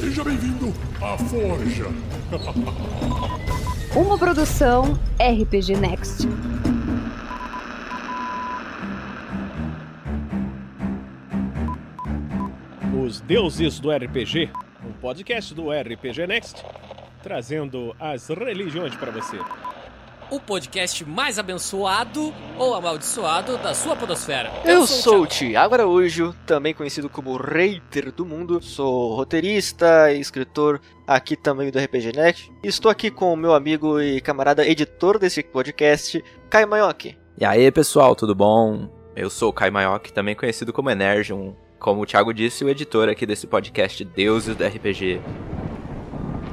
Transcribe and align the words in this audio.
Seja 0.00 0.24
bem-vindo 0.24 0.72
à 0.98 1.18
Forja. 1.18 1.84
Uma 3.94 4.16
produção 4.16 4.98
RPG 5.18 5.76
Next. 5.76 6.26
Os 13.04 13.20
Deuses 13.20 13.78
do 13.78 13.90
RPG, 13.90 14.50
um 14.86 14.92
podcast 14.92 15.54
do 15.54 15.70
RPG 15.70 16.26
Next, 16.26 16.64
trazendo 17.22 17.94
as 18.00 18.26
religiões 18.28 18.94
para 18.96 19.10
você. 19.10 19.36
O 20.30 20.38
podcast 20.38 21.04
mais 21.04 21.38
abençoado 21.38 22.32
ou 22.56 22.74
amaldiçoado 22.74 23.58
da 23.58 23.74
sua 23.74 23.96
podosfera. 23.96 24.50
Eu 24.64 24.86
sou 24.86 25.22
o 25.22 25.26
Thiago 25.26 25.74
Araújo, 25.74 26.34
também 26.46 26.72
conhecido 26.72 27.08
como 27.08 27.36
Reiter 27.36 28.12
do 28.12 28.24
Mundo. 28.24 28.62
Sou 28.62 29.16
roteirista 29.16 30.12
e 30.12 30.20
escritor 30.20 30.80
aqui 31.06 31.34
também 31.34 31.70
do 31.70 31.78
RPG 31.78 32.12
Next. 32.14 32.52
Estou 32.62 32.90
aqui 32.90 33.10
com 33.10 33.32
o 33.32 33.36
meu 33.36 33.54
amigo 33.54 34.00
e 34.00 34.20
camarada 34.20 34.66
editor 34.66 35.18
desse 35.18 35.42
podcast, 35.42 36.22
Caio 36.48 36.68
Maioki. 36.68 37.18
E 37.36 37.44
aí, 37.44 37.70
pessoal, 37.72 38.14
tudo 38.14 38.34
bom? 38.34 38.88
Eu 39.16 39.28
sou 39.28 39.50
o 39.50 39.52
Kai 39.52 39.70
Maioki, 39.70 40.12
também 40.12 40.36
conhecido 40.36 40.72
como 40.72 40.90
Energium, 40.90 41.54
como 41.78 42.02
o 42.02 42.06
Thiago 42.06 42.32
disse, 42.32 42.64
o 42.64 42.68
editor 42.68 43.08
aqui 43.08 43.26
desse 43.26 43.46
podcast 43.48 44.04
Deuses 44.04 44.54
do 44.54 44.64
RPG. 44.64 45.20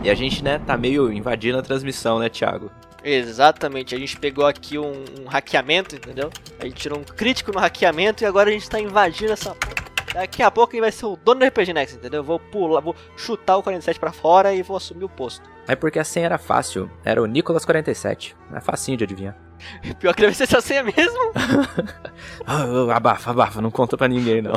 E 0.04 0.10
a 0.10 0.16
gente, 0.16 0.44
né, 0.44 0.60
tá 0.60 0.76
meio 0.76 1.12
invadindo 1.12 1.60
a 1.60 1.62
transmissão, 1.62 2.18
né, 2.18 2.30
Thiago? 2.30 2.72
Exatamente, 3.10 3.96
a 3.96 3.98
gente 3.98 4.20
pegou 4.20 4.46
aqui 4.46 4.78
um, 4.78 5.06
um 5.22 5.28
hackeamento, 5.30 5.96
entendeu? 5.96 6.30
A 6.60 6.66
gente 6.66 6.76
tirou 6.76 7.00
um 7.00 7.04
crítico 7.04 7.54
no 7.54 7.60
hackeamento 7.60 8.22
e 8.22 8.28
agora 8.28 8.50
a 8.50 8.52
gente 8.52 8.70
tá 8.70 8.82
invadindo 8.82 9.32
essa. 9.32 9.56
Daqui 10.14 10.44
a 10.44 10.52
pouco 10.52 10.74
ele 10.74 10.82
vai 10.82 10.92
ser 10.92 11.06
o 11.06 11.16
dono 11.16 11.40
do 11.40 11.46
RPG 11.46 11.72
Next, 11.72 11.96
entendeu? 11.96 12.20
Eu 12.20 12.24
vou 12.26 12.38
pular, 12.38 12.82
vou 12.82 12.94
chutar 13.16 13.56
o 13.56 13.64
47 13.64 13.98
pra 13.98 14.12
fora 14.12 14.54
e 14.54 14.62
vou 14.62 14.76
assumir 14.76 15.06
o 15.06 15.10
posto. 15.10 15.50
É 15.70 15.74
porque 15.74 16.00
a 16.00 16.04
senha 16.04 16.26
era 16.26 16.38
fácil, 16.38 16.92
era 17.06 17.24
o 17.24 17.26
Nicolas47. 17.26 18.36
É 18.54 18.60
facinho 18.60 18.98
de 18.98 19.06
adivinhar. 19.06 19.38
Pior 20.00 20.14
que 20.14 20.24
deve 20.24 20.36
ser 20.36 20.44
essa 20.44 20.60
senha 20.60 20.84
mesmo. 20.84 21.32
Ah, 22.46 22.96
abafa, 22.96 23.32
abafa, 23.32 23.62
não 23.62 23.72
conta 23.72 23.96
pra 23.96 24.08
ninguém, 24.08 24.42
não. 24.42 24.54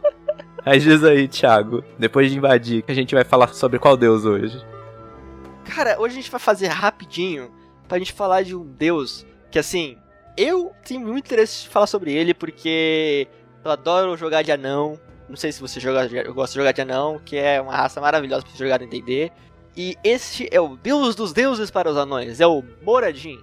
Aí 0.64 0.78
diz 0.78 1.02
aí, 1.04 1.28
Thiago, 1.28 1.82
depois 1.98 2.30
de 2.30 2.36
invadir, 2.36 2.82
que 2.82 2.92
a 2.92 2.94
gente 2.94 3.14
vai 3.14 3.24
falar 3.24 3.48
sobre 3.48 3.78
qual 3.78 3.96
deus 3.96 4.24
hoje? 4.24 4.62
Cara, 5.64 5.98
hoje 5.98 6.14
a 6.14 6.20
gente 6.20 6.30
vai 6.30 6.40
fazer 6.40 6.66
rapidinho 6.68 7.50
pra 7.88 7.98
gente 7.98 8.12
falar 8.12 8.42
de 8.42 8.54
um 8.54 8.64
deus 8.64 9.26
que, 9.50 9.58
assim, 9.58 9.96
eu 10.36 10.72
tenho 10.84 11.00
muito 11.00 11.26
interesse 11.26 11.62
de 11.62 11.68
falar 11.68 11.86
sobre 11.86 12.12
ele 12.12 12.32
porque 12.34 13.26
eu 13.64 13.70
adoro 13.70 14.16
jogar 14.16 14.42
de 14.42 14.52
anão. 14.52 14.98
Não 15.28 15.36
sei 15.36 15.50
se 15.50 15.60
você 15.60 15.80
joga, 15.80 16.06
eu 16.06 16.32
gosto 16.32 16.52
de 16.52 16.58
jogar 16.60 16.72
de 16.72 16.80
anão, 16.80 17.20
que 17.24 17.36
é 17.36 17.60
uma 17.60 17.74
raça 17.74 18.00
maravilhosa 18.00 18.42
pra 18.42 18.52
você 18.52 18.64
jogar 18.64 18.80
no 18.80 18.86
D&D. 18.88 19.32
E 19.76 19.96
este 20.02 20.48
é 20.50 20.60
o 20.60 20.76
deus 20.76 21.14
dos 21.14 21.32
deuses 21.32 21.70
para 21.70 21.90
os 21.90 21.96
anões, 21.96 22.40
é 22.40 22.46
o 22.46 22.62
Moradin. 22.82 23.38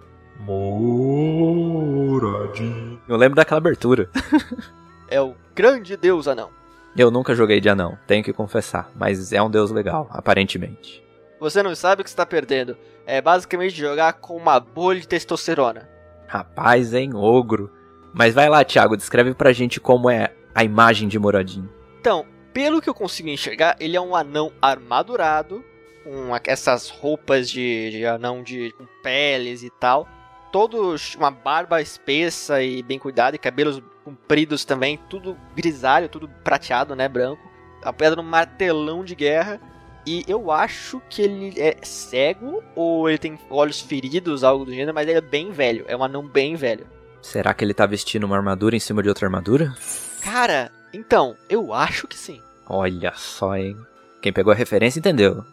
Moradinho. 2.16 3.01
Eu 3.07 3.17
lembro 3.17 3.35
daquela 3.35 3.57
abertura. 3.59 4.09
É 5.07 5.21
o 5.21 5.35
grande 5.53 5.95
deus 5.95 6.27
anão. 6.27 6.49
Eu 6.97 7.11
nunca 7.11 7.35
joguei 7.35 7.61
de 7.61 7.69
anão, 7.69 7.95
tenho 8.07 8.23
que 8.23 8.33
confessar, 8.33 8.89
mas 8.95 9.31
é 9.31 9.39
um 9.39 9.51
deus 9.51 9.69
legal, 9.69 10.07
aparentemente. 10.09 11.05
Você 11.45 11.61
não 11.61 11.75
sabe 11.75 12.01
o 12.01 12.03
que 12.03 12.09
você 12.09 12.15
tá 12.15 12.25
perdendo. 12.25 12.75
É 13.05 13.21
basicamente 13.21 13.77
jogar 13.77 14.13
com 14.13 14.35
uma 14.35 14.59
bolha 14.59 14.99
de 14.99 15.07
testosterona. 15.07 15.88
Rapaz, 16.25 16.91
hein, 16.91 17.11
ogro. 17.13 17.71
Mas 18.11 18.33
vai 18.33 18.49
lá, 18.49 18.63
Thiago, 18.63 18.97
descreve 18.97 19.31
pra 19.35 19.53
gente 19.53 19.79
como 19.79 20.09
é 20.09 20.33
a 20.55 20.63
imagem 20.63 21.07
de 21.07 21.19
Moradinho. 21.19 21.69
Então, 21.99 22.25
pelo 22.51 22.81
que 22.81 22.89
eu 22.89 22.95
consigo 22.95 23.29
enxergar, 23.29 23.75
ele 23.79 23.95
é 23.95 24.01
um 24.01 24.16
anão 24.16 24.51
armadurado, 24.59 25.63
com 26.03 26.35
essas 26.45 26.89
roupas 26.89 27.47
de, 27.47 27.91
de 27.91 28.05
anão 28.07 28.41
de 28.41 28.72
com 28.72 28.88
peles 29.03 29.61
e 29.61 29.69
tal. 29.69 30.07
Todo 30.51 30.95
uma 31.16 31.29
barba 31.29 31.79
espessa 31.79 32.63
e 32.63 32.81
bem 32.81 32.97
cuidada, 32.97 33.35
e 33.35 33.39
cabelos 33.39 33.84
compridos 34.03 34.66
também, 34.66 35.00
tudo 35.07 35.38
grisalho, 35.55 36.09
tudo 36.09 36.28
prateado, 36.44 36.95
né, 36.95 37.07
branco. 37.07 37.44
A 37.84 37.94
pedra 37.94 38.19
um 38.19 38.23
martelão 38.23 39.03
de 39.03 39.13
guerra. 39.13 39.61
E 40.05 40.23
eu 40.27 40.51
acho 40.51 41.01
que 41.09 41.21
ele 41.21 41.59
é 41.59 41.77
cego 41.81 42.63
ou 42.75 43.09
ele 43.09 43.17
tem 43.17 43.39
olhos 43.49 43.81
feridos, 43.81 44.43
algo 44.43 44.63
do 44.66 44.71
gênero, 44.71 44.93
mas 44.93 45.07
ele 45.07 45.17
é 45.17 45.21
bem 45.21 45.51
velho. 45.51 45.83
É 45.88 45.97
um 45.97 46.03
anão 46.03 46.27
bem 46.27 46.55
velho. 46.55 46.85
Será 47.21 47.53
que 47.55 47.66
ele 47.66 47.73
tá 47.73 47.88
vestindo 47.88 48.23
uma 48.23 48.35
armadura 48.35 48.75
em 48.75 48.79
cima 48.79 49.01
de 49.01 49.09
outra 49.09 49.25
armadura? 49.25 49.73
Cara, 50.21 50.71
então, 50.93 51.35
eu 51.49 51.73
acho 51.73 52.07
que 52.07 52.16
sim. 52.16 52.39
Olha 52.69 53.13
só, 53.16 53.55
hein. 53.57 53.75
Quem 54.21 54.31
pegou 54.31 54.53
a 54.53 54.55
referência 54.55 54.99
entendeu. 54.99 55.43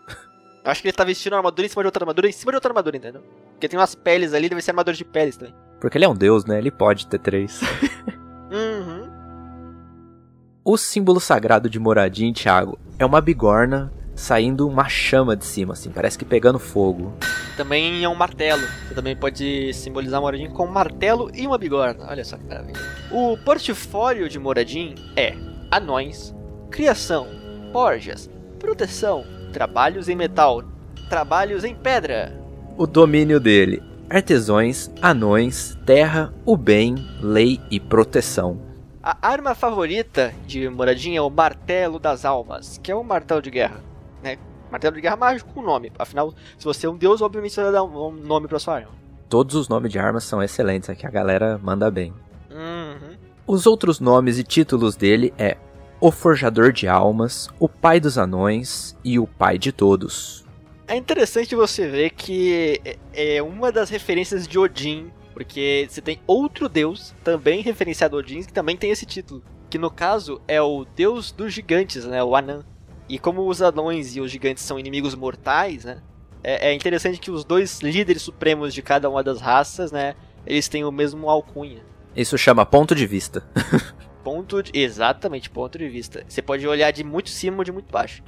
Eu 0.65 0.71
acho 0.71 0.83
que 0.83 0.89
ele 0.89 0.97
tá 0.97 1.03
vestindo 1.05 1.33
uma 1.33 1.39
armadura 1.39 1.67
em 1.67 1.69
cima 1.71 1.83
de 1.83 1.87
outra 1.87 2.05
armadura, 2.05 2.29
em 2.29 2.33
cima 2.33 2.53
de 2.53 2.57
outra 2.57 2.71
armadura, 2.71 2.97
entendeu? 2.97 3.23
Porque 3.53 3.69
tem 3.69 3.79
umas 3.79 3.95
peles 3.95 4.35
ali, 4.35 4.49
deve 4.49 4.61
ser 4.63 4.71
armadura 4.71 4.97
de 4.97 5.05
peles 5.05 5.37
também. 5.37 5.55
Porque 5.81 5.97
ele 5.99 6.05
é 6.05 6.09
um 6.09 6.15
deus, 6.15 6.45
né? 6.45 6.59
Ele 6.59 6.71
pode 6.71 7.07
ter 7.07 7.19
três. 7.19 7.61
Uhum. 8.53 9.11
o 10.63 10.77
símbolo 10.77 11.19
sagrado 11.19 11.71
de 11.71 11.79
Moradin, 11.79 12.35
Thiago, 12.35 12.79
é 12.99 13.07
uma 13.07 13.19
bigorna 13.19 13.91
saindo 14.23 14.69
uma 14.69 14.89
chama 14.89 15.35
de 15.35 15.45
cima, 15.45 15.73
assim, 15.73 15.91
parece 15.91 16.17
que 16.17 16.25
pegando 16.25 16.57
fogo. 16.57 17.13
Também 17.57 18.05
é 18.05 18.09
um 18.09 18.15
martelo. 18.15 18.63
Você 18.87 18.95
também 18.95 19.17
pode 19.17 19.75
simbolizar 19.75 20.21
Moradin 20.21 20.49
com 20.49 20.65
um 20.65 20.71
martelo 20.71 21.29
e 21.35 21.45
uma 21.45 21.59
bigorna. 21.59 22.07
Olha 22.09 22.25
só 22.25 22.37
que 22.37 22.45
maravilha. 22.45 22.81
O 23.11 23.37
portfólio 23.39 24.29
de 24.29 24.39
Moradin 24.39 24.95
é 25.17 25.35
anões, 25.73 26.33
criação, 26.71 27.27
forjas, 27.73 28.31
proteção, 28.61 29.25
trabalhos 29.53 30.09
em 30.09 30.15
metal, 30.15 30.63
trabalhos 31.11 31.65
em 31.65 31.75
pedra. 31.75 32.33
O 32.79 32.87
domínio 32.87 33.41
dele: 33.41 33.83
artesões, 34.09 34.89
anões, 35.03 35.77
terra, 35.85 36.33
o 36.47 36.57
bem, 36.57 36.95
lei 37.21 37.61
e 37.73 37.81
proteção. 37.81 38.61
A 39.03 39.19
arma 39.21 39.53
favorita 39.53 40.33
de 40.47 40.69
Moradin 40.69 41.17
é 41.17 41.21
o 41.21 41.29
Martelo 41.29 41.99
das 41.99 42.25
Almas, 42.25 42.79
que 42.81 42.93
é 42.93 42.95
um 42.95 43.03
martelo 43.03 43.43
de 43.43 43.51
guerra, 43.51 43.81
né? 44.23 44.39
Martelo 44.71 44.95
de 44.95 45.03
guerra 45.03 45.17
mágico 45.17 45.53
com 45.53 45.63
nome. 45.63 45.93
Afinal, 45.99 46.33
se 46.57 46.65
você 46.65 46.87
é 46.87 46.91
um 46.91 46.97
deus, 46.97 47.21
obviamente 47.21 47.53
você 47.53 47.63
vai 47.63 47.73
dar 47.73 47.85
um 47.85 48.13
nome 48.13 48.49
pra 48.49 48.59
sua 48.59 48.77
arma. 48.77 48.93
Todos 49.29 49.55
os 49.55 49.69
nomes 49.69 49.91
de 49.91 49.99
armas 49.99 50.25
são 50.25 50.43
excelentes, 50.43 50.89
aqui 50.89 51.07
a 51.07 51.11
galera 51.11 51.59
manda 51.63 51.91
bem. 51.91 52.13
Uhum. 52.51 53.17
Os 53.47 53.67
outros 53.67 54.01
nomes 54.01 54.39
e 54.39 54.45
títulos 54.45 54.97
dele 54.97 55.33
é 55.39 55.57
o 56.01 56.11
Forjador 56.11 56.73
de 56.73 56.89
Almas, 56.89 57.49
o 57.59 57.69
Pai 57.69 58.01
dos 58.01 58.19
Anões 58.19 58.97
e 59.05 59.19
o 59.19 59.27
Pai 59.27 59.59
de 59.59 59.73
Todos. 59.73 60.45
É 60.87 60.97
interessante 60.97 61.55
você 61.55 61.89
ver 61.89 62.11
que 62.11 62.81
é 62.85 62.99
é 63.15 63.43
uma 63.43 63.71
das 63.71 63.91
referências 63.91 64.49
de 64.49 64.59
Odin, 64.59 65.11
porque 65.33 65.87
você 65.89 66.01
tem 66.01 66.21
outro 66.27 66.69
deus 66.69 67.15
também 67.23 67.61
referenciado 67.61 68.17
a 68.17 68.19
Odin 68.19 68.43
que 68.43 68.53
também 68.53 68.77
tem 68.77 68.91
esse 68.91 69.07
título, 69.07 69.43
que 69.71 69.79
no 69.79 69.91
caso 69.91 70.41
é 70.49 70.61
o 70.61 70.85
deus 70.85 71.31
dos 71.31 71.53
gigantes, 71.53 72.05
né, 72.05 72.23
o 72.23 72.35
Anan. 72.35 72.65
E 73.09 73.19
como 73.19 73.47
os 73.49 73.61
anões 73.61 74.17
e 74.17 74.21
os 74.21 74.31
gigantes 74.31 74.63
são 74.63 74.79
inimigos 74.79 75.15
mortais, 75.15 75.85
né, 75.85 76.03
é, 76.43 76.71
é 76.71 76.75
interessante 76.75 77.21
que 77.21 77.31
os 77.31 77.45
dois 77.45 77.81
líderes 77.81 78.23
supremos 78.23 78.73
de 78.73 78.83
cada 78.83 79.09
uma 79.09 79.23
das 79.23 79.41
raças, 79.41 79.93
né, 79.93 80.15
eles 80.47 80.69
têm 80.69 80.85
o 80.85 80.91
mesmo 80.91 81.29
alcunha. 81.29 81.83
Isso 82.15 82.37
chama 82.37 82.67
ponto 82.67 82.95
de 82.95 83.07
vista. 83.07 83.43
Ponto 84.23 84.63
de... 84.63 84.71
Exatamente, 84.79 85.51
ponto 85.51 85.77
de 85.77 85.89
vista. 85.89 86.25
Você 86.29 86.41
pode 86.41 86.65
olhar 86.67 86.93
de 86.93 87.03
muito 87.03 87.29
cima 87.29 87.59
ou 87.59 87.65
de 87.65 87.73
muito 87.73 87.91
baixo. 87.91 88.23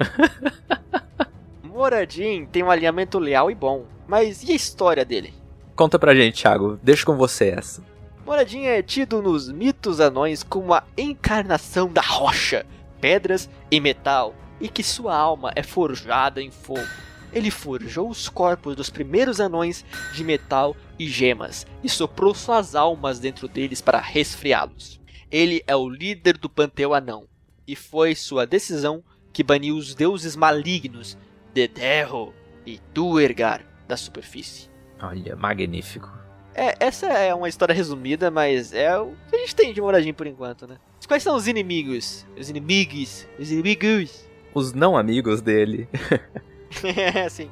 Moradin 1.63 2.45
tem 2.45 2.63
um 2.63 2.69
alinhamento 2.69 3.17
leal 3.17 3.49
e 3.49 3.55
bom, 3.55 3.85
mas 4.07 4.43
e 4.43 4.51
a 4.51 4.55
história 4.55 5.05
dele? 5.05 5.33
Conta 5.75 5.97
pra 5.97 6.15
gente, 6.15 6.41
Thiago, 6.41 6.79
deixa 6.83 7.05
com 7.05 7.15
você 7.15 7.49
essa. 7.49 7.81
Moradin 8.25 8.63
é 8.63 8.81
tido 8.81 9.21
nos 9.21 9.51
mitos 9.51 9.99
anões 9.99 10.41
como 10.41 10.73
a 10.73 10.83
encarnação 10.97 11.87
da 11.87 12.01
rocha, 12.01 12.65
pedras 12.99 13.49
e 13.69 13.79
metal, 13.79 14.33
e 14.59 14.69
que 14.69 14.83
sua 14.83 15.15
alma 15.15 15.51
é 15.55 15.63
forjada 15.63 16.41
em 16.41 16.51
fogo. 16.51 16.87
Ele 17.33 17.51
forjou 17.51 18.09
os 18.09 18.29
corpos 18.29 18.75
dos 18.75 18.89
primeiros 18.89 19.39
anões 19.39 19.83
de 20.13 20.23
metal 20.23 20.75
e 20.97 21.07
gemas 21.07 21.67
e 21.83 21.89
soprou 21.89 22.33
suas 22.33 22.75
almas 22.75 23.19
dentro 23.19 23.47
deles 23.47 23.81
para 23.81 23.99
resfriá-los. 23.99 25.01
Ele 25.29 25.63
é 25.67 25.75
o 25.75 25.89
líder 25.89 26.37
do 26.37 26.49
panteão 26.49 26.93
anão, 26.93 27.27
e 27.67 27.75
foi 27.75 28.15
sua 28.15 28.45
decisão 28.45 29.03
que 29.33 29.43
baniu 29.43 29.75
os 29.75 29.93
deuses 29.93 30.35
malignos 30.35 31.17
Dederro 31.53 32.33
e 32.65 32.79
Duergar 32.93 33.65
da 33.87 33.97
superfície. 33.97 34.69
Olha, 35.01 35.35
magnífico. 35.35 36.11
É, 36.53 36.75
essa 36.79 37.07
é 37.07 37.33
uma 37.35 37.49
história 37.49 37.75
resumida, 37.75 38.31
mas 38.31 38.73
é 38.73 38.97
o 38.97 39.13
que 39.29 39.35
a 39.35 39.39
gente 39.39 39.55
tem 39.55 39.73
de 39.73 39.81
Moradin 39.81 40.13
por 40.13 40.25
enquanto, 40.25 40.65
né? 40.65 40.77
Quais 41.05 41.21
são 41.21 41.35
os 41.35 41.47
inimigos? 41.47 42.25
Os 42.37 42.49
inimigos? 42.49 43.27
Os 43.37 43.51
inimigos? 43.51 44.25
Os 44.55 44.73
não 44.73 44.95
amigos 44.95 45.41
dele, 45.41 45.89
é, 46.81 47.23
assim. 47.23 47.49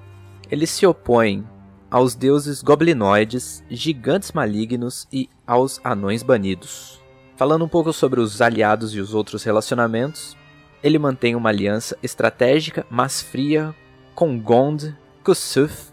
eles 0.50 0.70
se 0.70 0.88
opõem 0.88 1.46
aos 1.92 2.16
deuses 2.16 2.64
goblinoides, 2.64 3.62
gigantes 3.70 4.32
malignos 4.32 5.06
e 5.12 5.30
aos 5.46 5.82
anões 5.84 6.24
banidos. 6.24 7.04
Falando 7.36 7.66
um 7.66 7.68
pouco 7.68 7.92
sobre 7.92 8.22
os 8.22 8.42
aliados 8.42 8.96
e 8.96 9.02
os 9.02 9.14
outros 9.14 9.44
relacionamentos, 9.44 10.38
ele 10.82 10.98
mantém 10.98 11.36
uma 11.36 11.50
aliança 11.50 11.98
estratégica, 12.02 12.86
mas 12.90 13.22
fria, 13.22 13.76
com 14.16 14.40
Gond, 14.40 14.96
Kusuf, 15.26 15.92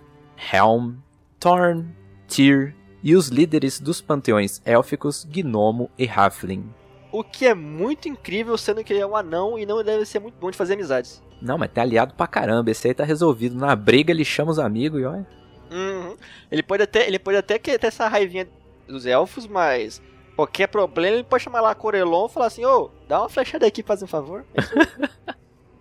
Helm, 0.53 0.95
Thorn, 1.41 1.87
Tyr 2.29 2.75
e 3.03 3.17
os 3.17 3.29
líderes 3.29 3.81
dos 3.81 4.01
panteões 4.01 4.63
élficos 4.65 5.25
Gnomo 5.25 5.91
e 5.99 6.09
Halfling. 6.09 6.80
O 7.13 7.25
que 7.25 7.47
é 7.47 7.55
muito 7.55 8.09
incrível, 8.09 8.57
sendo 8.57 8.85
que 8.85 8.93
ele 8.93 9.01
é 9.01 9.07
um 9.07 9.17
anão 9.17 9.59
e 9.59 9.67
não 9.67 9.83
deve 9.83 10.05
ser 10.05 10.21
muito 10.21 10.35
bom 10.39 10.51
de 10.51 10.57
fazer 10.57 10.75
amizades. 10.75 11.23
Não, 11.41 11.59
mas 11.59 11.71
tem 11.71 11.83
aliado 11.83 12.15
pra 12.15 12.27
caramba. 12.27 12.71
Esse 12.71 12.89
aí 12.89 12.95
tá 12.95 13.05
resolvido. 13.05 13.57
Na 13.57 13.75
briga 13.75 14.13
ele 14.13 14.25
chama 14.25 14.51
os 14.51 14.59
amigos 14.59 15.01
e 15.01 15.05
olha. 15.05 15.27
Uhum. 15.71 16.17
Ele 16.51 16.63
pode 16.63 16.83
até, 16.83 17.07
ele 17.07 17.19
pode 17.19 17.37
até 17.37 17.59
ter 17.59 17.85
essa 17.85 18.09
raivinha 18.09 18.49
dos 18.87 19.07
elfos, 19.07 19.47
mas 19.47 20.03
qualquer 20.37 20.67
problema 20.67 21.17
ele 21.17 21.25
pode 21.25 21.45
chamar 21.45 21.61
lá 21.61 21.75
Corelon 21.75 22.27
e 22.27 22.31
falar 22.31 22.47
assim: 22.47 22.65
ô, 22.65 22.91
dá 23.09 23.21
uma 23.21 23.29
flechada 23.29 23.67
aqui, 23.67 23.83
faz 23.83 24.03
um 24.03 24.07
favor. 24.07 24.45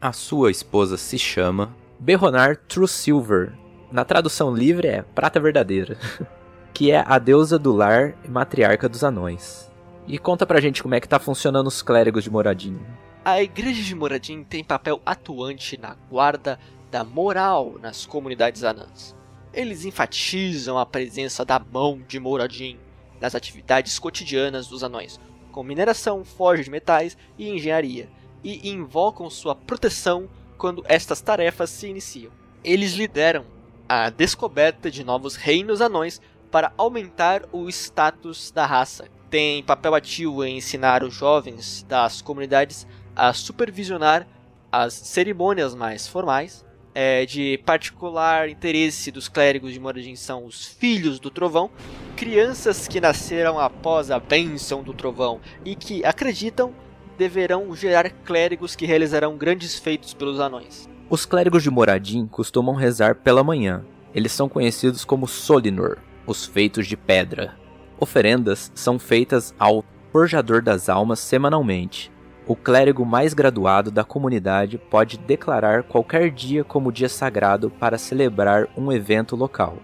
A 0.02 0.14
sua 0.14 0.50
esposa 0.50 0.96
se 0.96 1.18
chama 1.20 1.76
Berronar 2.00 2.56
True 2.56 2.88
Silver. 2.88 3.52
Na 3.92 4.06
tradução 4.06 4.56
livre 4.56 4.88
é 4.88 5.02
Prata 5.02 5.40
Verdadeira. 5.42 5.98
que 6.74 6.92
é 6.92 7.04
a 7.06 7.20
deusa 7.20 7.60
do 7.60 7.74
lar 7.74 8.14
e 8.24 8.30
matriarca 8.30 8.88
dos 8.88 9.04
anões. 9.04 9.69
E 10.10 10.18
conta 10.18 10.44
pra 10.44 10.60
gente 10.60 10.82
como 10.82 10.96
é 10.96 11.00
que 11.00 11.08
tá 11.08 11.20
funcionando 11.20 11.68
os 11.68 11.84
clérigos 11.84 12.24
de 12.24 12.32
Moradinho. 12.32 12.84
A 13.24 13.44
igreja 13.44 13.84
de 13.84 13.94
Moradin 13.94 14.44
tem 14.44 14.64
papel 14.64 15.00
atuante 15.06 15.80
na 15.80 15.96
guarda 16.10 16.60
da 16.90 17.04
moral 17.04 17.76
nas 17.80 18.08
comunidades 18.08 18.64
anãs. 18.64 19.16
Eles 19.54 19.86
enfatizam 19.86 20.80
a 20.80 20.86
presença 20.86 21.46
da 21.46 21.60
mão 21.60 22.02
de 22.08 22.20
Moradin 22.20 22.80
nas 23.22 23.36
atividades 23.36 24.00
cotidianas 24.00 24.66
dos 24.66 24.84
anões, 24.84 25.20
como 25.52 25.68
mineração, 25.68 26.26
forja 26.26 26.64
de 26.64 26.72
metais 26.72 27.16
e 27.38 27.48
engenharia, 27.48 28.10
e 28.44 28.68
invocam 28.68 29.30
sua 29.30 29.54
proteção 29.54 30.28
quando 30.58 30.84
estas 30.88 31.22
tarefas 31.22 31.70
se 31.70 31.88
iniciam. 31.88 32.32
Eles 32.64 32.94
lideram 32.94 33.46
a 33.88 34.10
descoberta 34.10 34.90
de 34.90 35.04
novos 35.04 35.36
reinos 35.36 35.82
anões 35.82 36.20
para 36.50 36.74
aumentar 36.80 37.44
o 37.52 37.70
status 37.70 38.50
da 38.50 38.66
raça. 38.66 39.19
Tem 39.30 39.62
papel 39.64 39.94
ativo 39.94 40.44
em 40.44 40.58
ensinar 40.58 41.04
os 41.04 41.14
jovens 41.14 41.86
das 41.88 42.22
comunidades 42.22 42.88
a 43.16 43.32
supervisionar 43.34 44.28
as 44.72 44.94
cerimônias 44.94 45.76
mais 45.76 46.08
formais. 46.08 46.66
É, 46.96 47.24
de 47.26 47.60
particular 47.66 48.50
interesse 48.50 49.12
dos 49.12 49.30
clérigos 49.30 49.72
de 49.72 49.80
Moradin 49.80 50.16
são 50.16 50.46
os 50.46 50.66
filhos 50.66 51.20
do 51.20 51.30
trovão, 51.30 51.70
crianças 52.18 52.88
que 52.88 53.00
nasceram 53.00 53.60
após 53.60 54.10
a 54.10 54.20
bênção 54.20 54.82
do 54.82 54.92
trovão 54.92 55.40
e 55.64 55.76
que 55.76 56.04
acreditam 56.04 56.74
deverão 57.18 57.76
gerar 57.76 58.10
clérigos 58.10 58.76
que 58.76 58.88
realizarão 58.88 59.38
grandes 59.38 59.78
feitos 59.78 60.14
pelos 60.16 60.40
anões. 60.40 60.90
Os 61.10 61.26
clérigos 61.26 61.62
de 61.62 61.70
Moradin 61.70 62.26
costumam 62.26 62.76
rezar 62.76 63.16
pela 63.16 63.44
manhã. 63.44 63.86
Eles 64.14 64.32
são 64.32 64.50
conhecidos 64.50 65.06
como 65.06 65.28
Solinor, 65.28 66.00
os 66.26 66.46
feitos 66.46 66.88
de 66.88 66.98
pedra. 66.98 67.56
Oferendas 68.00 68.72
são 68.74 68.98
feitas 68.98 69.54
ao 69.60 69.84
Forjador 70.12 70.62
das 70.62 70.88
Almas 70.88 71.20
semanalmente. 71.20 72.10
O 72.48 72.56
clérigo 72.56 73.06
mais 73.06 73.34
graduado 73.34 73.92
da 73.92 74.06
comunidade 74.06 74.78
pode 74.78 75.18
declarar 75.18 75.84
qualquer 75.84 76.32
dia 76.32 76.64
como 76.64 76.94
dia 76.94 77.10
sagrado 77.10 77.70
para 77.70 77.98
celebrar 77.98 78.70
um 78.78 78.92
evento 78.92 79.36
local. 79.36 79.78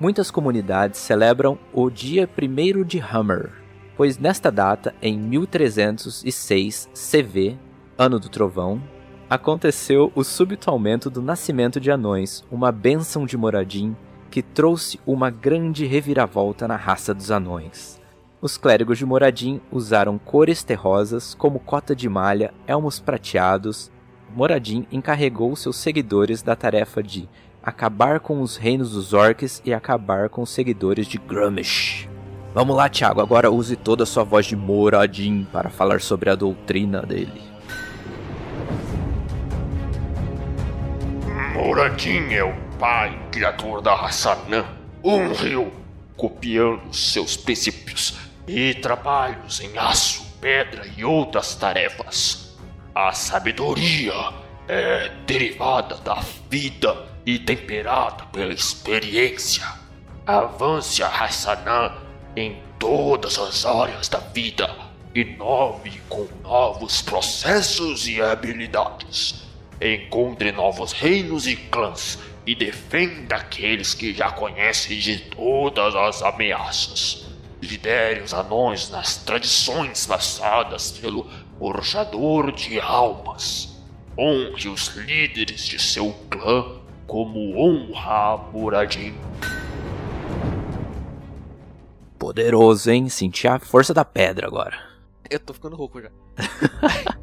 Muitas 0.00 0.30
comunidades 0.30 0.98
celebram 0.98 1.58
o 1.72 1.88
dia 1.88 2.28
1 2.28 2.82
de 2.82 2.98
Hammer, 2.98 3.52
pois 3.96 4.18
nesta 4.18 4.50
data, 4.50 4.92
em 5.00 5.16
1306 5.16 6.90
CV, 6.92 7.56
ano 7.96 8.18
do 8.18 8.28
trovão, 8.28 8.82
aconteceu 9.28 10.10
o 10.14 10.24
súbito 10.24 10.68
aumento 10.68 11.08
do 11.08 11.22
nascimento 11.22 11.78
de 11.78 11.90
anões, 11.90 12.42
uma 12.50 12.72
bênção 12.72 13.24
de 13.24 13.36
Moradin 13.36 13.94
que 14.30 14.42
trouxe 14.42 15.00
uma 15.06 15.28
grande 15.28 15.84
reviravolta 15.84 16.68
na 16.68 16.76
raça 16.76 17.12
dos 17.12 17.30
anões. 17.30 18.00
Os 18.40 18.56
clérigos 18.56 18.96
de 18.96 19.04
Moradin 19.04 19.60
usaram 19.70 20.18
cores 20.18 20.62
terrosas 20.62 21.34
como 21.34 21.58
cota 21.58 21.94
de 21.94 22.08
malha, 22.08 22.54
elmos 22.66 22.98
prateados. 22.98 23.90
Moradin 24.34 24.86
encarregou 24.90 25.54
seus 25.56 25.76
seguidores 25.76 26.40
da 26.40 26.56
tarefa 26.56 27.02
de 27.02 27.28
acabar 27.62 28.20
com 28.20 28.40
os 28.40 28.56
reinos 28.56 28.92
dos 28.92 29.12
orcs 29.12 29.60
e 29.64 29.74
acabar 29.74 30.30
com 30.30 30.40
os 30.42 30.50
seguidores 30.50 31.06
de 31.06 31.18
Grumish. 31.18 32.08
Vamos 32.54 32.74
lá, 32.74 32.88
Thiago, 32.88 33.20
agora 33.20 33.50
use 33.50 33.76
toda 33.76 34.04
a 34.04 34.06
sua 34.06 34.24
voz 34.24 34.46
de 34.46 34.56
Moradin 34.56 35.46
para 35.52 35.68
falar 35.68 36.00
sobre 36.00 36.30
a 36.30 36.34
doutrina 36.34 37.02
dele. 37.02 37.42
Moradin 41.54 42.32
é 42.32 42.42
o 42.42 42.69
pai 42.80 43.14
criador 43.30 43.82
da 43.82 43.94
raça 43.94 44.32
anã. 44.32 44.64
Honre-o, 45.04 45.70
copiando 46.16 46.94
seus 46.94 47.36
princípios 47.36 48.16
e 48.48 48.72
trabalhos 48.74 49.60
em 49.60 49.76
aço, 49.76 50.24
pedra 50.40 50.86
e 50.96 51.04
outras 51.04 51.54
tarefas. 51.54 52.56
A 52.94 53.12
sabedoria 53.12 54.14
é 54.66 55.10
derivada 55.26 55.96
da 55.96 56.20
vida 56.48 57.06
e 57.26 57.38
temperada 57.38 58.24
pela 58.32 58.54
experiência. 58.54 59.66
Avance 60.26 61.02
a 61.02 61.08
raça 61.08 61.52
anã 61.52 61.92
em 62.34 62.62
todas 62.78 63.38
as 63.38 63.66
áreas 63.66 64.08
da 64.08 64.18
vida. 64.18 64.74
Inove 65.14 66.00
com 66.08 66.26
novos 66.42 67.02
processos 67.02 68.08
e 68.08 68.22
habilidades. 68.22 69.46
Encontre 69.80 70.52
novos 70.52 70.92
reinos 70.92 71.46
e 71.46 71.56
clãs 71.56 72.18
e 72.50 72.54
defenda 72.56 73.36
aqueles 73.36 73.94
que 73.94 74.12
já 74.12 74.32
conhecem 74.32 74.98
de 74.98 75.20
todas 75.30 75.94
as 75.94 76.20
ameaças. 76.20 77.28
Lidere 77.62 78.22
os 78.22 78.34
anões 78.34 78.90
nas 78.90 79.18
tradições 79.18 80.04
passadas 80.04 80.90
pelo 80.90 81.30
Forjador 81.60 82.50
de 82.50 82.80
Almas. 82.80 83.80
Honre 84.18 84.68
os 84.68 84.88
líderes 84.96 85.64
de 85.64 85.78
seu 85.78 86.12
clã 86.28 86.80
como 87.06 87.56
honra 87.56 88.32
a 88.32 88.36
Muradin. 88.36 89.14
Poderoso, 92.18 92.90
hein? 92.90 93.08
Senti 93.08 93.46
a 93.46 93.60
força 93.60 93.94
da 93.94 94.04
pedra 94.04 94.48
agora. 94.48 94.76
Eu 95.30 95.38
tô 95.38 95.54
ficando 95.54 95.76
rouco 95.76 96.02
já. 96.02 96.10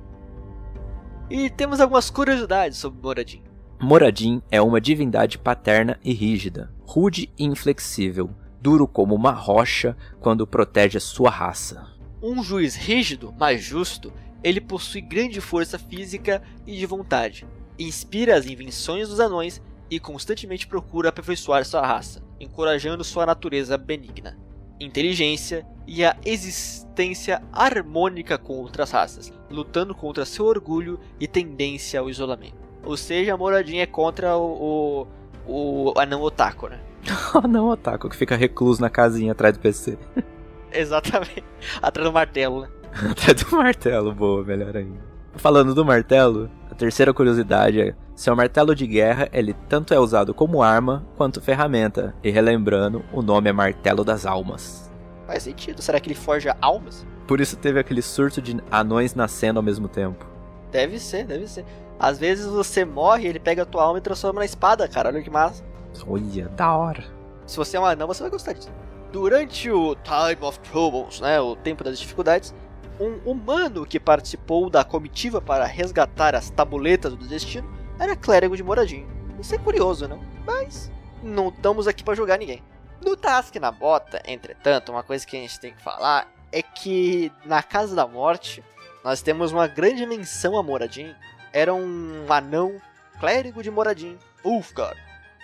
e 1.30 1.50
temos 1.50 1.82
algumas 1.82 2.10
curiosidades 2.10 2.78
sobre 2.78 3.02
Moradin. 3.02 3.47
Moradin 3.80 4.42
é 4.50 4.60
uma 4.60 4.82
divindade 4.82 5.38
paterna 5.38 6.00
e 6.04 6.12
rígida, 6.12 6.74
rude 6.82 7.30
e 7.38 7.46
inflexível, 7.46 8.32
duro 8.60 8.88
como 8.88 9.14
uma 9.14 9.32
rocha 9.32 9.96
quando 10.20 10.48
protege 10.48 10.98
a 10.98 11.02
sua 11.02 11.30
raça. 11.30 11.86
Um 12.22 12.42
juiz 12.42 12.76
rígido, 12.76 13.32
mas 13.40 13.62
justo, 13.62 14.12
ele 14.44 14.60
possui 14.60 15.00
grande 15.00 15.40
força 15.40 15.78
física 15.78 16.42
e 16.66 16.76
de 16.76 16.88
vontade, 16.88 17.46
inspira 17.78 18.36
as 18.36 18.48
invenções 18.48 19.10
dos 19.10 19.20
anões 19.20 19.62
e 19.92 20.00
constantemente 20.00 20.66
procura 20.66 21.10
aperfeiçoar 21.10 21.64
sua 21.64 21.86
raça, 21.86 22.24
encorajando 22.40 23.04
sua 23.04 23.28
natureza 23.28 23.78
benigna, 23.78 24.36
inteligência 24.80 25.68
e 25.86 26.04
a 26.04 26.18
existência 26.26 27.44
harmônica 27.54 28.40
com 28.40 28.54
outras 28.54 28.90
raças, 28.90 29.32
lutando 29.52 29.94
contra 29.94 30.26
seu 30.26 30.46
orgulho 30.46 31.00
e 31.20 31.28
tendência 31.28 32.00
ao 32.00 32.10
isolamento. 32.10 32.67
Ou 32.88 32.96
seja, 32.96 33.34
a 33.34 33.38
moradinha 33.38 33.84
é 33.84 33.86
contra 33.86 34.38
o, 34.38 35.06
o, 35.46 35.92
o 35.92 36.00
anão 36.00 36.22
otaku, 36.22 36.70
né? 36.70 36.80
anão 37.44 37.68
otaku 37.68 38.08
que 38.08 38.16
fica 38.16 38.34
recluso 38.34 38.80
na 38.80 38.90
casinha 38.90 39.34
atrás 39.34 39.58
do 39.58 39.60
PC. 39.60 39.98
Exatamente. 40.72 41.44
Atrás 41.82 42.08
do 42.08 42.14
martelo, 42.14 42.62
né? 42.62 42.70
atrás 43.12 43.44
do 43.44 43.58
martelo, 43.58 44.14
boa, 44.14 44.42
melhor 44.42 44.78
ainda. 44.78 45.00
Falando 45.36 45.76
do 45.76 45.84
martelo, 45.84 46.50
a 46.72 46.76
terceira 46.76 47.14
curiosidade 47.14 47.82
é: 47.82 47.96
seu 48.16 48.34
martelo 48.34 48.74
de 48.74 48.88
guerra 48.88 49.28
ele 49.34 49.54
tanto 49.68 49.94
é 49.94 50.00
usado 50.00 50.34
como 50.34 50.64
arma 50.64 51.06
quanto 51.18 51.42
ferramenta. 51.42 52.16
E 52.24 52.32
relembrando, 52.32 53.04
o 53.12 53.22
nome 53.22 53.50
é 53.50 53.54
Martelo 53.54 54.06
das 54.06 54.26
Almas. 54.26 54.90
Faz 55.28 55.44
sentido. 55.44 55.82
Será 55.82 56.00
que 56.00 56.08
ele 56.08 56.16
forja 56.16 56.56
almas? 56.62 57.06
Por 57.28 57.42
isso 57.42 57.58
teve 57.58 57.82
aquele 57.82 58.02
surto 58.02 58.42
de 58.42 58.58
anões 58.72 59.14
nascendo 59.14 59.60
ao 59.60 59.64
mesmo 59.64 59.90
tempo. 59.90 60.26
Deve 60.72 60.98
ser, 61.00 61.26
deve 61.26 61.48
ser. 61.48 61.66
Às 62.00 62.20
vezes 62.20 62.46
você 62.46 62.86
morre, 62.86 63.28
ele 63.28 63.40
pega 63.40 63.64
a 63.64 63.66
tua 63.66 63.84
alma 63.84 63.98
e 63.98 64.02
transforma 64.02 64.40
na 64.40 64.46
espada, 64.46 64.88
cara. 64.88 65.10
Olha 65.10 65.22
que 65.22 65.30
massa. 65.30 65.64
Olha, 66.08 66.48
da 66.50 66.76
hora. 66.76 67.04
Se 67.46 67.58
você 67.58 67.78
é 67.78 67.80
um 67.80 67.86
anão, 67.86 68.08
você 68.08 68.22
vai 68.22 68.30
gostar 68.30 68.54
disso. 68.54 68.70
Durante 69.12 69.72
o 69.72 69.96
Time 69.96 70.38
of 70.42 70.60
Troubles, 70.60 71.22
né, 71.22 71.40
o 71.40 71.56
tempo 71.56 71.84
das 71.84 71.98
dificuldades, 71.98 72.54
um 73.00 73.30
humano 73.30 73.86
que 73.86 74.00
participou 74.00 74.70
da 74.70 74.84
comitiva 74.84 75.42
para 75.42 75.66
resgatar 75.66 76.36
as 76.36 76.50
tabuletas 76.50 77.16
do 77.16 77.28
destino 77.28 77.68
era 78.00 78.16
clérigo 78.16 78.56
de 78.56 78.64
Moradinho. 78.64 79.08
Isso 79.40 79.56
é 79.56 79.58
curioso, 79.58 80.08
não? 80.08 80.20
Mas 80.46 80.92
não 81.24 81.50
estamos 81.50 81.88
aqui 81.88 82.04
para 82.04 82.16
julgar 82.16 82.38
ninguém. 82.38 82.62
No 83.04 83.16
Task 83.16 83.56
na 83.56 83.72
Bota, 83.72 84.22
entretanto, 84.26 84.92
uma 84.92 85.04
coisa 85.04 85.26
que 85.26 85.38
a 85.38 85.40
gente 85.40 85.60
tem 85.60 85.74
que 85.74 85.82
falar 85.82 86.28
é 86.52 86.62
que 86.62 87.32
na 87.46 87.62
Casa 87.62 87.96
da 87.96 88.08
Morte 88.08 88.64
nós 89.04 89.22
temos 89.22 89.52
uma 89.52 89.68
grande 89.68 90.06
menção 90.06 90.58
a 90.58 90.64
Moradinho 90.64 91.16
era 91.54 91.74
um 91.74 92.26
anão 92.30 92.82
clérigo 93.20 93.64
de 93.64 93.72
Moradin, 93.72 94.18
Ulfgar, 94.44 94.96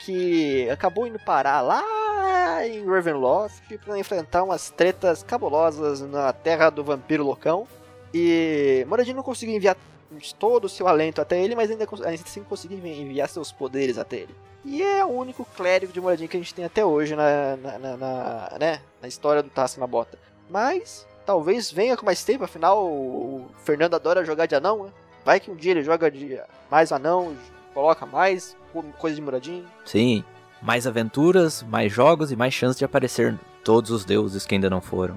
que 0.06 0.70
acabou 0.70 1.08
indo 1.08 1.20
parar 1.20 1.62
lá 1.62 1.84
em 2.66 2.86
Ravenloft 2.86 3.78
para 3.80 3.98
enfrentar 3.98 4.44
umas 4.44 4.70
tretas 4.70 5.24
cabulosas 5.24 6.02
na 6.02 6.32
terra 6.32 6.70
do 6.70 6.84
vampiro 6.84 7.24
loucão. 7.24 7.68
E 8.14 8.86
Moradin 8.88 9.14
não 9.14 9.24
conseguiu 9.24 9.56
enviar 9.56 9.76
todo 10.38 10.66
o 10.66 10.70
seu 10.70 10.88
alento 10.88 11.20
até 11.20 11.42
ele, 11.42 11.56
mas 11.56 11.72
ainda, 11.72 11.88
ainda 12.06 12.24
assim 12.24 12.44
conseguiu 12.44 12.78
enviar 12.78 13.28
seus 13.28 13.52
poderes 13.52 13.98
até 13.98 14.18
ele. 14.18 14.36
E 14.66 14.82
é 14.82 15.04
o 15.04 15.10
único 15.10 15.44
clérigo 15.58 15.92
de 15.92 16.00
Moradin 16.00 16.28
que 16.28 16.38
a 16.38 16.40
gente 16.40 16.54
tem 16.54 16.64
até 16.64 16.86
hoje 16.86 17.16
na, 17.16 17.58
na, 17.58 17.80
na, 17.80 17.98
na 17.98 18.58
né, 18.60 18.82
na 19.02 19.08
história 19.08 19.44
do 19.44 19.50
Taça 19.50 19.80
na 19.80 19.88
Bota. 19.88 20.18
Mas 20.50 21.08
talvez 21.26 21.72
venha 21.72 21.98
com 21.98 22.06
mais 22.06 22.24
tempo, 22.24 22.44
afinal 22.44 22.86
o 22.86 23.50
Fernando 23.64 23.96
adora 23.96 24.24
jogar 24.24 24.46
de 24.46 24.56
anão, 24.56 24.86
né? 24.86 24.92
Vai 25.26 25.40
que 25.40 25.50
um 25.50 25.56
dia 25.56 25.72
ele 25.72 25.84
joga 25.84 26.12
de 26.12 26.40
mais 26.70 26.92
anão, 26.92 27.36
coloca 27.74 28.06
mais 28.06 28.56
coisa 28.98 29.16
de 29.16 29.22
Moradin. 29.22 29.66
Sim, 29.86 30.24
mais 30.62 30.88
aventuras, 30.88 31.64
mais 31.64 31.92
jogos 31.92 32.32
e 32.32 32.36
mais 32.36 32.54
chance 32.54 32.78
de 32.78 32.86
aparecer 32.86 33.38
todos 33.64 33.92
os 33.92 34.06
deuses 34.06 34.46
que 34.46 34.56
ainda 34.56 34.70
não 34.70 34.82
foram. 34.82 35.16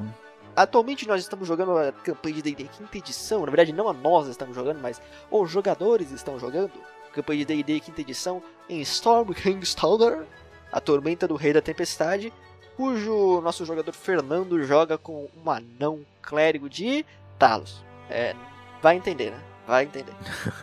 Atualmente 0.54 1.06
nós 1.06 1.20
estamos 1.20 1.46
jogando 1.46 1.76
a 1.76 1.92
campanha 1.92 2.36
de 2.36 2.42
D&D 2.42 2.64
quinta 2.64 2.98
edição, 2.98 3.40
na 3.40 3.46
verdade 3.46 3.72
não 3.72 3.88
a 3.88 3.92
nós 3.92 4.26
estamos 4.26 4.54
jogando, 4.54 4.80
mas 4.80 5.00
os 5.30 5.50
jogadores 5.50 6.10
estão 6.10 6.38
jogando 6.38 6.72
campanha 7.12 7.44
de 7.44 7.44
D&D 7.44 7.80
quinta 7.80 8.00
edição 8.00 8.42
em 8.68 8.80
Storm 8.80 9.32
Kingstoner, 9.32 10.24
a 10.72 10.80
tormenta 10.80 11.28
do 11.28 11.36
Rei 11.36 11.52
da 11.52 11.60
Tempestade, 11.60 12.32
cujo 12.76 13.40
nosso 13.40 13.64
jogador 13.64 13.92
Fernando 13.92 14.62
joga 14.62 14.96
com 14.98 15.28
um 15.44 15.50
anão 15.50 16.00
clérigo 16.22 16.68
de 16.68 17.04
Talos. 17.38 17.84
É, 18.08 18.34
vai 18.82 18.96
entender, 18.96 19.30
né? 19.30 19.55
Vai 19.66 19.84
entender. 19.84 20.14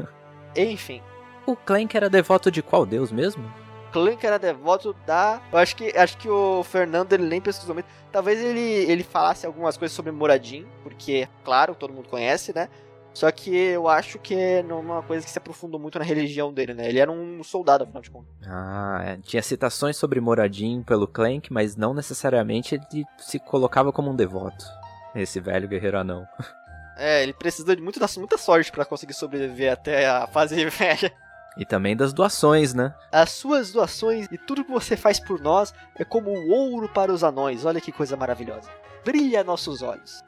Enfim. 0.55 1.01
O 1.45 1.55
Clank 1.55 1.95
era 1.95 2.10
devoto 2.10 2.50
de 2.50 2.62
qual 2.62 2.86
deus 2.86 3.12
mesmo? 3.12 3.51
Clank 3.91 4.25
era 4.25 4.39
devoto 4.39 4.95
da. 5.05 5.41
Eu 5.51 5.60
acho 5.60 5.75
que 5.75 5.95
acho 5.95 6.17
que 6.17 6.27
o 6.27 6.63
Fernando 6.63 7.13
ele 7.13 7.25
nem 7.25 7.39
pesquisou 7.39 7.75
muito. 7.75 7.88
Talvez 8.12 8.41
ele, 8.41 8.60
ele 8.60 9.03
falasse 9.03 9.45
algumas 9.45 9.77
coisas 9.77 9.95
sobre 9.95 10.12
Moradin, 10.12 10.65
porque, 10.81 11.27
claro, 11.43 11.75
todo 11.75 11.93
mundo 11.93 12.10
conhece, 12.10 12.53
né? 12.55 12.69
Só 13.13 13.31
que 13.31 13.55
eu 13.55 13.88
acho 13.88 14.17
que 14.17 14.63
não 14.63 14.77
é 14.77 14.81
uma 14.81 15.03
coisa 15.03 15.24
que 15.24 15.31
se 15.31 15.38
aprofundou 15.38 15.79
muito 15.79 16.00
na 16.00 16.05
religião 16.05 16.51
dele, 16.51 16.74
né? 16.74 16.89
Ele 16.89 16.98
era 16.98 17.12
um 17.12 17.43
soldado, 17.43 17.83
afinal 17.83 18.01
de 18.01 18.10
contas. 18.10 18.33
Ah, 18.48 19.01
é. 19.05 19.17
tinha 19.22 19.43
citações 19.43 19.95
sobre 19.95 20.19
Moradin 20.19 20.81
pelo 20.81 21.07
Clank, 21.07 21.53
mas 21.53 21.75
não 21.75 21.93
necessariamente 21.93 22.74
ele 22.74 23.05
se 23.19 23.38
colocava 23.38 23.91
como 23.91 24.10
um 24.10 24.15
devoto. 24.15 24.65
Esse 25.13 25.39
velho 25.39 25.67
guerreiro 25.67 26.00
anão. 26.00 26.25
É, 26.97 27.23
ele 27.23 27.33
precisou 27.33 27.75
de 27.75 27.81
muito, 27.81 28.00
muita 28.17 28.38
sorte 28.38 28.71
para 28.71 28.85
conseguir 28.85 29.13
sobreviver 29.13 29.73
até 29.73 30.07
a 30.07 30.27
fase 30.27 30.63
velha. 30.69 31.12
E 31.57 31.65
também 31.65 31.95
das 31.95 32.13
doações, 32.13 32.73
né? 32.73 32.93
As 33.12 33.31
suas 33.31 33.71
doações 33.71 34.27
e 34.31 34.38
tudo 34.38 34.63
que 34.63 34.71
você 34.71 34.97
faz 34.97 35.19
por 35.19 35.39
nós 35.39 35.73
é 35.95 36.03
como 36.03 36.31
o 36.31 36.50
ouro 36.50 36.89
para 36.89 37.12
os 37.12 37.23
anões. 37.23 37.63
Olha 37.65 37.81
que 37.81 37.91
coisa 37.91 38.17
maravilhosa. 38.17 38.69
Brilha 39.05 39.43
nossos 39.43 39.81
olhos. 39.81 40.23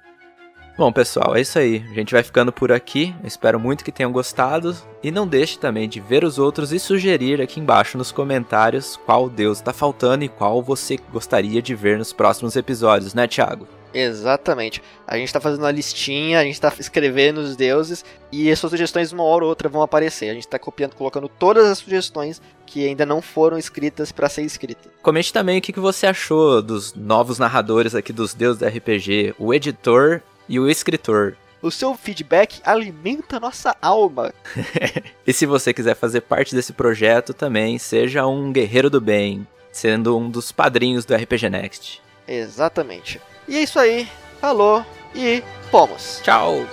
Bom, 0.78 0.92
pessoal, 0.92 1.38
é 1.38 1.42
isso 1.42 1.58
aí. 1.58 1.84
A 1.90 1.94
gente 1.94 2.14
vai 2.14 2.22
ficando 2.22 2.52
por 2.52 2.70
aqui. 2.70 3.16
Eu 3.22 3.28
espero 3.28 3.58
muito 3.58 3.84
que 3.84 3.94
tenham 3.94 4.12
gostado. 4.12 4.76
E 5.02 5.10
não 5.10 5.26
deixe 5.26 5.58
também 5.58 5.88
de 5.88 6.02
ver 6.02 6.26
os 6.26 6.38
outros 6.38 6.74
e 6.74 6.80
sugerir 6.80 7.42
aqui 7.42 7.62
embaixo 7.62 7.98
nos 7.98 8.12
comentários 8.12 8.98
qual 9.06 9.30
deus 9.30 9.60
está 9.60 9.72
faltando 9.72 10.26
e 10.26 10.30
qual 10.30 10.62
você 10.62 10.98
gostaria 11.14 11.62
de 11.62 11.74
ver 11.74 11.98
nos 11.98 12.12
próximos 12.12 12.58
episódios, 12.58 13.14
né, 13.14 13.26
Thiago? 13.26 13.66
Exatamente. 13.96 14.84
A 15.08 15.18
gente 15.18 15.32
tá 15.32 15.40
fazendo 15.40 15.62
uma 15.62 15.72
listinha, 15.72 16.42
a 16.42 16.44
gente 16.44 16.60
tá 16.60 16.72
escrevendo 16.78 17.38
os 17.38 17.56
deuses 17.56 18.04
e 18.30 18.52
as 18.52 18.60
sugestões 18.60 19.14
uma 19.14 19.24
hora 19.24 19.46
ou 19.46 19.50
outra 19.50 19.70
vão 19.70 19.82
aparecer. 19.82 20.30
A 20.30 20.34
gente 20.34 20.50
tá 20.50 20.60
copiando, 20.60 20.96
colocando 20.96 21.30
todas 21.30 21.66
as 21.66 21.78
sugestões 21.78 22.42
que 22.66 22.86
ainda 22.86 23.06
não 23.06 23.22
foram 23.22 23.58
escritas 23.58 24.12
para 24.12 24.28
ser 24.28 24.42
escritas. 24.42 24.92
Comente 25.02 25.32
também 25.32 25.60
o 25.60 25.62
que 25.62 25.80
você 25.80 26.08
achou 26.08 26.62
dos 26.62 26.94
novos 26.94 27.40
narradores 27.40 27.96
aqui 27.96 28.12
dos 28.12 28.34
deuses 28.34 28.60
do 28.60 28.68
RPG, 28.68 29.34
o 29.40 29.54
editor 29.54 30.22
e 30.50 30.60
o 30.60 30.70
escritor. 30.70 31.38
O 31.62 31.72
seu 31.72 31.96
feedback 31.96 32.60
alimenta 32.66 33.38
a 33.38 33.40
nossa 33.40 33.74
alma. 33.82 34.34
e 35.26 35.32
se 35.32 35.46
você 35.46 35.74
quiser 35.74 35.96
fazer 35.96 36.20
parte 36.20 36.54
desse 36.54 36.74
projeto 36.74 37.34
também, 37.34 37.78
seja 37.78 38.28
um 38.28 38.52
guerreiro 38.52 38.90
do 38.90 39.00
bem, 39.00 39.48
sendo 39.72 40.18
um 40.18 40.30
dos 40.30 40.52
padrinhos 40.52 41.06
do 41.06 41.16
RPG 41.16 41.50
Next. 41.50 42.02
Exatamente. 42.28 43.22
E 43.48 43.58
é 43.58 43.64
isso 43.64 43.80
aí. 43.80 44.08
Falou 44.42 44.86
e 45.14 45.44
fomos. 45.70 46.20
Tchau. 46.24 46.66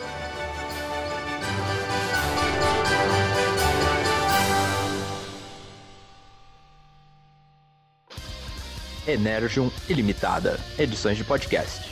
Energium 9.07 9.71
Ilimitada, 9.89 10.59
edições 10.79 11.17
de 11.17 11.25
podcast. 11.25 11.92